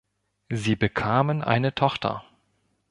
[0.49, 2.25] Sie bekamen eine Tochter.